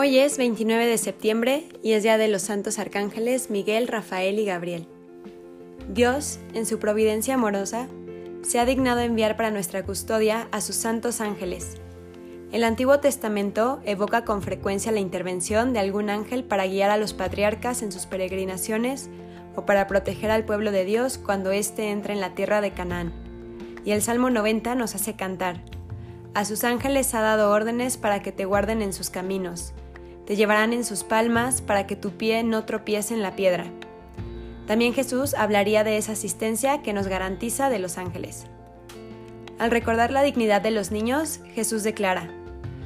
Hoy 0.00 0.20
es 0.20 0.38
29 0.38 0.86
de 0.86 0.96
septiembre 0.96 1.68
y 1.82 1.94
es 1.94 2.04
día 2.04 2.18
de 2.18 2.28
los 2.28 2.42
santos 2.42 2.78
arcángeles 2.78 3.50
Miguel, 3.50 3.88
Rafael 3.88 4.38
y 4.38 4.44
Gabriel. 4.44 4.86
Dios, 5.88 6.38
en 6.54 6.66
su 6.66 6.78
providencia 6.78 7.34
amorosa, 7.34 7.88
se 8.42 8.60
ha 8.60 8.64
dignado 8.64 9.00
enviar 9.00 9.36
para 9.36 9.50
nuestra 9.50 9.82
custodia 9.82 10.46
a 10.52 10.60
sus 10.60 10.76
santos 10.76 11.20
ángeles. 11.20 11.78
El 12.52 12.62
Antiguo 12.62 13.00
Testamento 13.00 13.80
evoca 13.84 14.24
con 14.24 14.40
frecuencia 14.40 14.92
la 14.92 15.00
intervención 15.00 15.72
de 15.72 15.80
algún 15.80 16.10
ángel 16.10 16.44
para 16.44 16.68
guiar 16.68 16.92
a 16.92 16.96
los 16.96 17.12
patriarcas 17.12 17.82
en 17.82 17.90
sus 17.90 18.06
peregrinaciones 18.06 19.10
o 19.56 19.66
para 19.66 19.88
proteger 19.88 20.30
al 20.30 20.44
pueblo 20.44 20.70
de 20.70 20.84
Dios 20.84 21.18
cuando 21.18 21.50
éste 21.50 21.90
entra 21.90 22.14
en 22.14 22.20
la 22.20 22.36
tierra 22.36 22.60
de 22.60 22.70
Canaán. 22.70 23.12
Y 23.84 23.90
el 23.90 24.02
Salmo 24.02 24.30
90 24.30 24.76
nos 24.76 24.94
hace 24.94 25.16
cantar, 25.16 25.60
a 26.34 26.44
sus 26.44 26.62
ángeles 26.62 27.14
ha 27.14 27.20
dado 27.20 27.50
órdenes 27.50 27.96
para 27.96 28.22
que 28.22 28.30
te 28.30 28.44
guarden 28.44 28.80
en 28.80 28.92
sus 28.92 29.10
caminos. 29.10 29.74
Te 30.28 30.36
llevarán 30.36 30.74
en 30.74 30.84
sus 30.84 31.04
palmas 31.04 31.62
para 31.62 31.86
que 31.86 31.96
tu 31.96 32.18
pie 32.18 32.42
no 32.42 32.66
tropiece 32.66 33.14
en 33.14 33.22
la 33.22 33.34
piedra. 33.34 33.64
También 34.66 34.92
Jesús 34.92 35.32
hablaría 35.32 35.84
de 35.84 35.96
esa 35.96 36.12
asistencia 36.12 36.82
que 36.82 36.92
nos 36.92 37.06
garantiza 37.06 37.70
de 37.70 37.78
los 37.78 37.96
ángeles. 37.96 38.44
Al 39.58 39.70
recordar 39.70 40.10
la 40.10 40.22
dignidad 40.22 40.60
de 40.60 40.70
los 40.70 40.90
niños, 40.90 41.40
Jesús 41.54 41.82
declara, 41.82 42.30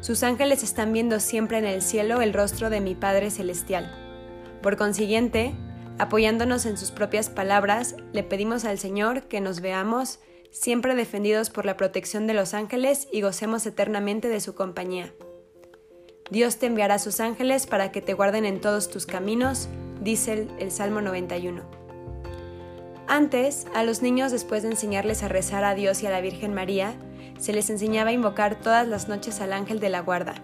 Sus 0.00 0.22
ángeles 0.22 0.62
están 0.62 0.92
viendo 0.92 1.18
siempre 1.18 1.58
en 1.58 1.64
el 1.64 1.82
cielo 1.82 2.22
el 2.22 2.32
rostro 2.32 2.70
de 2.70 2.80
mi 2.80 2.94
Padre 2.94 3.32
Celestial. 3.32 3.90
Por 4.62 4.76
consiguiente, 4.76 5.56
apoyándonos 5.98 6.66
en 6.66 6.76
sus 6.76 6.92
propias 6.92 7.30
palabras, 7.30 7.96
le 8.12 8.22
pedimos 8.22 8.64
al 8.64 8.78
Señor 8.78 9.24
que 9.24 9.40
nos 9.40 9.60
veamos 9.60 10.20
siempre 10.52 10.94
defendidos 10.94 11.50
por 11.50 11.66
la 11.66 11.76
protección 11.76 12.28
de 12.28 12.34
los 12.34 12.54
ángeles 12.54 13.08
y 13.12 13.22
gocemos 13.22 13.66
eternamente 13.66 14.28
de 14.28 14.38
su 14.38 14.54
compañía. 14.54 15.12
Dios 16.30 16.56
te 16.56 16.66
enviará 16.66 16.98
sus 16.98 17.20
ángeles 17.20 17.66
para 17.66 17.92
que 17.92 18.00
te 18.00 18.14
guarden 18.14 18.46
en 18.46 18.58
todos 18.60 18.88
tus 18.88 19.04
caminos, 19.04 19.68
dice 20.00 20.48
el, 20.58 20.70
Salmo 20.70 21.02
91. 21.02 21.62
Antes, 23.06 23.66
a 23.74 23.84
los 23.84 24.00
niños, 24.00 24.32
después 24.32 24.62
de 24.62 24.70
enseñarles 24.70 25.22
a 25.22 25.28
rezar 25.28 25.64
a 25.64 25.74
Dios 25.74 26.02
y 26.02 26.06
a 26.06 26.10
la 26.10 26.22
Virgen 26.22 26.54
María, 26.54 26.94
se 27.38 27.52
les 27.52 27.68
enseñaba 27.68 28.08
a 28.08 28.14
invocar 28.14 28.58
todas 28.58 28.88
las 28.88 29.06
noches 29.06 29.42
al 29.42 29.52
ángel 29.52 29.80
de 29.80 29.90
la 29.90 30.00
guarda, 30.00 30.34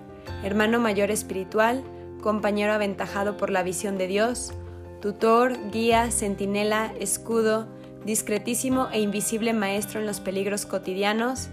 hermano 0.45 0.79
mayor 0.81 1.11
espiritual, 1.11 1.83
compañero 2.21 2.75
aventajado 2.75 3.39
por 3.39 3.49
la 3.49 3.63
visión 3.63 3.97
de 3.97 4.07
Dios, 4.07 4.53
tutor, 5.01 5.57
guía, 5.71 6.11
centinela, 6.11 6.93
escudo, 7.01 7.69
discretísimo 8.05 8.89
e 8.93 9.01
invisible 9.01 9.55
maestro 9.55 9.99
en 9.99 10.07
los 10.07 10.21
peligros 10.21 10.67
cotidianos, 10.67 11.49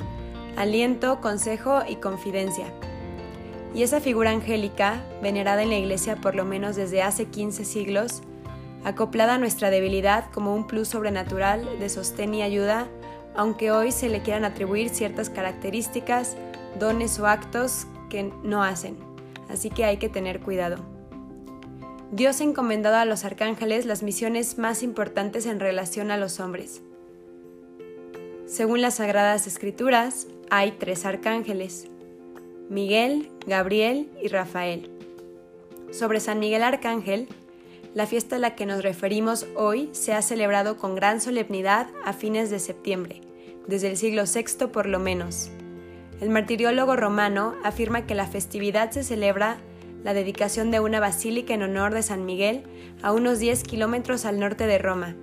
aliento, 0.58 1.22
consejo 1.22 1.84
y 1.88 1.96
confidencia. 1.96 2.74
Y 3.78 3.84
esa 3.84 4.02
figura 4.02 4.32
angélica, 4.32 5.04
venerada 5.22 5.62
en 5.62 5.70
la 5.70 5.78
Iglesia 5.78 6.16
por 6.16 6.34
lo 6.34 6.46
menos 6.46 6.76
desde 6.76 7.04
hace 7.04 7.26
15 7.26 7.64
siglos, 7.64 8.24
acoplada 8.84 9.36
a 9.36 9.38
nuestra 9.38 9.70
debilidad 9.70 10.32
como 10.32 10.56
un 10.56 10.66
plus 10.66 10.88
sobrenatural 10.88 11.78
de 11.78 11.88
sostén 11.88 12.34
y 12.34 12.42
ayuda, 12.42 12.88
aunque 13.36 13.70
hoy 13.70 13.92
se 13.92 14.10
le 14.10 14.24
quieran 14.24 14.46
atribuir 14.46 14.90
ciertas 14.90 15.30
características, 15.30 16.38
dones 16.80 17.20
o 17.20 17.28
actos 17.28 17.86
que 18.10 18.34
no 18.42 18.64
hacen. 18.64 18.98
Así 19.48 19.70
que 19.70 19.86
hay 19.86 19.98
que 19.98 20.10
tener 20.10 20.40
cuidado. 20.40 20.78
Dios 22.12 22.42
ha 22.42 22.46
encomendado 22.46 22.96
a 22.96 23.06
los 23.06 23.26
arcángeles 23.26 23.86
las 23.86 24.02
misiones 24.02 24.58
más 24.58 24.82
importantes 24.82 25.46
en 25.46 25.60
relación 25.60 26.10
a 26.10 26.18
los 26.18 26.40
hombres. 26.40 26.82
Según 28.48 28.82
las 28.82 28.96
Sagradas 28.96 29.46
Escrituras, 29.46 30.26
hay 30.50 30.72
tres 30.72 31.06
arcángeles, 31.06 31.92
Miguel, 32.70 33.32
Gabriel 33.46 34.10
y 34.22 34.28
Rafael. 34.28 34.90
Sobre 35.92 36.20
San 36.20 36.40
Miguel 36.40 36.64
Arcángel, 36.64 37.30
la 37.94 38.06
fiesta 38.06 38.36
a 38.36 38.40
la 38.40 38.56
que 38.56 38.66
nos 38.66 38.84
referimos 38.84 39.48
hoy 39.56 39.90
se 39.94 40.12
ha 40.12 40.22
celebrado 40.22 40.76
con 40.76 40.94
gran 40.94 41.22
solemnidad 41.22 41.88
a 42.04 42.12
fines 42.12 42.50
de 42.50 42.60
septiembre, 42.60 43.22
desde 43.68 43.88
el 43.88 43.96
siglo 43.96 44.24
VI 44.26 44.68
por 44.68 44.86
lo 44.86 45.00
menos. 45.00 45.50
El 46.20 46.30
martiriólogo 46.30 46.98
romano 46.98 47.56
afirma 47.64 48.06
que 48.06 48.16
la 48.16 48.28
festividad 48.28 48.92
se 48.92 49.04
celebra 49.04 49.58
la 50.04 50.14
dedicación 50.14 50.70
de 50.70 50.82
una 50.82 51.00
basílica 51.00 51.54
en 51.54 51.64
honor 51.64 51.94
de 51.94 52.04
San 52.04 52.26
Miguel 52.26 52.64
a 53.02 53.14
unos 53.14 53.40
10 53.40 53.64
kilómetros 53.64 54.26
al 54.26 54.40
norte 54.40 54.68
de 54.68 54.78
Roma. 54.78 55.16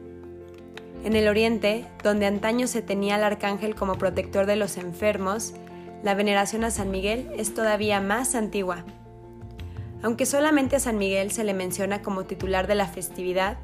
En 1.04 1.14
el 1.14 1.28
oriente, 1.28 1.84
donde 2.02 2.24
antaño 2.24 2.66
se 2.66 2.80
tenía 2.80 3.16
al 3.16 3.24
arcángel 3.24 3.74
como 3.74 3.98
protector 3.98 4.46
de 4.46 4.56
los 4.56 4.78
enfermos, 4.78 5.52
la 6.04 6.14
veneración 6.14 6.64
a 6.64 6.70
San 6.70 6.90
Miguel 6.90 7.30
es 7.36 7.54
todavía 7.54 7.98
más 8.00 8.34
antigua. 8.34 8.84
Aunque 10.02 10.26
solamente 10.26 10.76
a 10.76 10.80
San 10.80 10.98
Miguel 10.98 11.30
se 11.30 11.44
le 11.44 11.54
menciona 11.54 12.02
como 12.02 12.24
titular 12.24 12.66
de 12.66 12.74
la 12.74 12.86
festividad, 12.86 13.56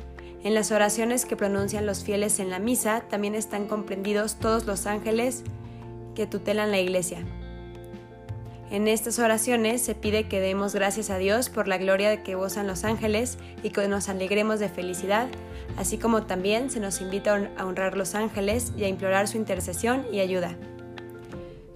en 0.43 0.55
las 0.55 0.73
oraciones 0.73 1.27
que 1.27 1.37
pronuncian 1.37 1.85
los 1.85 2.03
fieles 2.03 2.41
en 2.41 2.49
la 2.49 2.59
misa 2.59 3.03
también 3.11 3.35
están 3.35 3.67
comprendidos 3.67 4.37
todos 4.37 4.65
los 4.65 4.87
ángeles 4.87 5.43
que 6.15 6.27
tutelan 6.27 6.71
la 6.71 6.81
iglesia. 6.81 7.19
En 8.71 8.89
estas 8.89 9.19
oraciones 9.19 9.83
se 9.83 9.95
pide 9.95 10.27
que 10.27 10.41
demos 10.41 10.75
gracias 10.75 11.11
a 11.11 11.19
Dios 11.19 11.51
por 11.51 11.69
la 11.69 11.77
gloria 11.77 12.23
que 12.23 12.37
gozan 12.37 12.67
los 12.67 12.85
ángeles 12.85 13.37
y 13.63 13.69
que 13.69 13.87
nos 13.87 14.09
alegremos 14.09 14.61
de 14.61 14.71
felicidad, 14.71 15.29
así 15.77 15.99
como 15.99 16.23
también 16.23 16.71
se 16.71 16.81
nos 16.81 17.03
invita 17.03 17.51
a 17.59 17.67
honrar 17.67 17.99
los 17.99 18.15
ángeles 18.15 18.73
y 18.79 18.85
a 18.85 18.89
implorar 18.89 19.29
su 19.29 19.37
intercesión 19.37 20.07
y 20.11 20.21
ayuda. 20.21 20.57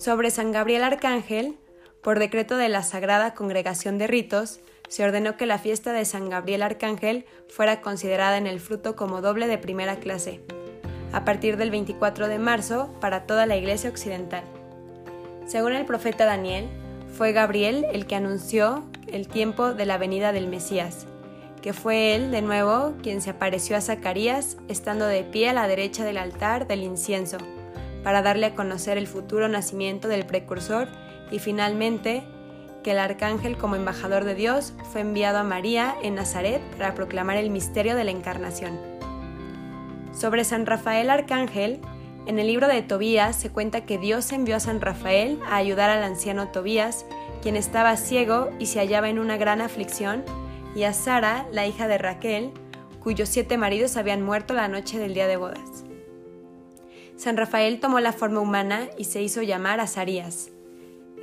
Sobre 0.05 0.31
San 0.31 0.53
Gabriel 0.53 0.85
Arcángel, 0.85 1.57
por 2.03 2.19
decreto 2.19 2.59
de 2.59 2.69
la 2.69 2.83
Sagrada 2.83 3.33
Congregación 3.33 3.97
de 3.97 4.07
Ritos, 4.07 4.61
se 4.87 5.03
ordenó 5.03 5.39
que 5.39 5.47
la 5.47 5.57
fiesta 5.57 5.95
de 5.95 6.05
San 6.05 6.29
Gabriel 6.29 6.63
Arcángel 6.63 7.25
fuera 7.49 7.81
considerada 7.81 8.37
en 8.37 8.47
el 8.47 8.61
fruto 8.61 8.97
como 8.97 9.23
doble 9.23 9.47
de 9.47 9.57
primera 9.57 9.97
clase, 9.97 10.43
a 11.11 11.25
partir 11.25 11.57
del 11.57 11.71
24 11.71 12.29
de 12.29 12.39
marzo 12.39 12.95
para 13.01 13.25
toda 13.25 13.47
la 13.47 13.57
Iglesia 13.57 13.89
Occidental. 13.89 14.45
Según 15.47 15.73
el 15.73 15.87
profeta 15.87 16.27
Daniel, 16.27 16.69
fue 17.17 17.33
Gabriel 17.33 17.87
el 17.91 18.05
que 18.05 18.17
anunció 18.17 18.85
el 19.07 19.27
tiempo 19.27 19.73
de 19.73 19.87
la 19.87 19.97
venida 19.97 20.33
del 20.33 20.49
Mesías, 20.49 21.07
que 21.63 21.73
fue 21.73 22.15
él 22.15 22.31
de 22.31 22.43
nuevo 22.43 22.93
quien 23.03 23.23
se 23.23 23.31
apareció 23.31 23.75
a 23.75 23.81
Zacarías 23.81 24.59
estando 24.69 25.07
de 25.07 25.25
pie 25.25 25.49
a 25.49 25.55
la 25.55 25.67
derecha 25.67 26.05
del 26.05 26.19
altar 26.19 26.67
del 26.67 26.83
incienso, 26.83 27.39
para 28.05 28.23
darle 28.23 28.47
a 28.47 28.55
conocer 28.55 28.99
el 28.99 29.09
futuro 29.09 29.49
nacimiento 29.49 30.07
del 30.07 30.27
precursor 30.27 30.89
y 31.31 31.41
finalmente 31.41 32.23
que 32.85 32.93
el 32.93 32.99
arcángel 32.99 33.57
como 33.57 33.75
embajador 33.75 34.25
de 34.25 34.35
Dios 34.35 34.75
fue 34.93 35.01
enviado 35.01 35.39
a 35.39 35.43
María 35.43 35.97
en 36.03 36.15
Nazaret 36.15 36.61
para 36.77 36.95
proclamar 36.95 37.39
el 37.39 37.51
misterio 37.51 37.97
de 37.97 38.05
la 38.05 38.11
encarnación. 38.11 38.79
Sobre 40.13 40.45
San 40.45 40.67
Rafael 40.67 41.11
Arcángel, 41.11 41.81
en 42.27 42.39
el 42.39 42.47
libro 42.47 42.69
de 42.69 42.83
Tobías 42.83 43.37
se 43.37 43.51
cuenta 43.51 43.85
que 43.85 43.99
Dios 43.99 44.31
envió 44.33 44.57
a 44.57 44.61
San 44.61 44.81
Rafael 44.81 45.41
a 45.49 45.57
ayudar 45.57 45.91
al 45.91 46.05
anciano 46.05 46.49
Tobías, 46.49 47.07
quien 47.43 47.57
estaba 47.57 47.97
ciego 47.97 48.51
y 48.59 48.67
se 48.67 48.79
hallaba 48.79 49.09
en 49.09 49.19
una 49.19 49.37
gran 49.37 49.61
aflicción, 49.61 50.23
y 50.77 50.85
a 50.85 50.93
Sara, 50.93 51.47
la 51.53 51.67
hija 51.67 51.89
de 51.89 51.99
Raquel, 51.99 52.53
cuyos 53.03 53.29
siete 53.29 53.59
maridos 53.59 53.97
habían 53.97 54.23
muerto 54.23 54.55
la 54.55 54.69
noche 54.69 54.99
del 54.99 55.15
día 55.15 55.27
de 55.27 55.37
bodas. 55.37 55.74
San 57.17 57.37
Rafael 57.37 57.81
tomó 57.81 58.01
la 58.01 58.13
forma 58.13 58.41
humana 58.41 58.89
y 58.99 59.05
se 59.05 59.23
hizo 59.23 59.43
llamar 59.43 59.81
Azarías. 59.81 60.51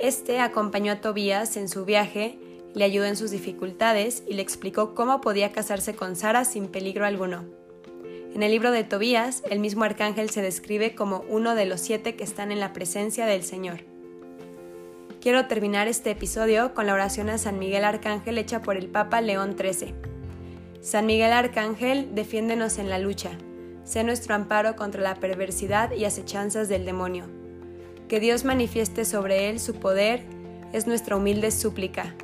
Este 0.00 0.40
acompañó 0.40 0.92
a 0.92 1.00
Tobías 1.00 1.56
en 1.56 1.68
su 1.68 1.84
viaje, 1.84 2.38
le 2.74 2.84
ayudó 2.84 3.04
en 3.04 3.16
sus 3.16 3.30
dificultades 3.30 4.22
y 4.26 4.34
le 4.34 4.42
explicó 4.42 4.94
cómo 4.94 5.20
podía 5.20 5.52
casarse 5.52 5.94
con 5.94 6.16
Sara 6.16 6.44
sin 6.44 6.68
peligro 6.68 7.04
alguno. 7.04 7.44
En 8.34 8.42
el 8.42 8.50
libro 8.50 8.70
de 8.70 8.82
Tobías, 8.82 9.42
el 9.50 9.58
mismo 9.58 9.84
arcángel 9.84 10.30
se 10.30 10.40
describe 10.40 10.94
como 10.94 11.22
uno 11.28 11.54
de 11.54 11.66
los 11.66 11.80
siete 11.80 12.16
que 12.16 12.24
están 12.24 12.50
en 12.50 12.60
la 12.60 12.72
presencia 12.72 13.26
del 13.26 13.42
Señor. 13.42 13.80
Quiero 15.20 15.46
terminar 15.46 15.86
este 15.86 16.10
episodio 16.10 16.72
con 16.74 16.86
la 16.86 16.94
oración 16.94 17.28
a 17.28 17.36
San 17.36 17.58
Miguel 17.58 17.84
Arcángel 17.84 18.38
hecha 18.38 18.62
por 18.62 18.76
el 18.76 18.88
Papa 18.88 19.20
León 19.20 19.54
XIII. 19.56 19.94
San 20.80 21.06
Miguel 21.06 21.32
Arcángel, 21.32 22.14
defiéndenos 22.14 22.78
en 22.78 22.88
la 22.88 22.98
lucha. 22.98 23.30
Sé 23.84 24.04
nuestro 24.04 24.34
amparo 24.34 24.76
contra 24.76 25.02
la 25.02 25.16
perversidad 25.16 25.92
y 25.92 26.04
acechanzas 26.04 26.68
del 26.68 26.84
demonio. 26.84 27.26
Que 28.08 28.20
Dios 28.20 28.44
manifieste 28.44 29.04
sobre 29.04 29.48
él 29.48 29.58
su 29.58 29.74
poder 29.74 30.24
es 30.72 30.86
nuestra 30.86 31.16
humilde 31.16 31.50
súplica. 31.50 32.14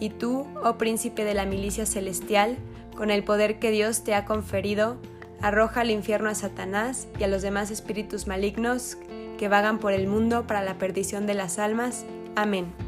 Y 0.00 0.10
tú, 0.10 0.46
oh 0.62 0.78
príncipe 0.78 1.24
de 1.24 1.34
la 1.34 1.44
milicia 1.44 1.86
celestial, 1.86 2.56
con 2.96 3.10
el 3.10 3.24
poder 3.24 3.58
que 3.58 3.70
Dios 3.70 4.04
te 4.04 4.14
ha 4.14 4.24
conferido, 4.24 4.96
arroja 5.40 5.82
al 5.82 5.90
infierno 5.90 6.28
a 6.28 6.34
Satanás 6.34 7.08
y 7.18 7.24
a 7.24 7.28
los 7.28 7.42
demás 7.42 7.70
espíritus 7.70 8.26
malignos 8.26 8.98
que 9.38 9.48
vagan 9.48 9.78
por 9.78 9.92
el 9.92 10.06
mundo 10.06 10.46
para 10.46 10.62
la 10.62 10.78
perdición 10.78 11.26
de 11.26 11.34
las 11.34 11.58
almas. 11.58 12.04
Amén. 12.34 12.87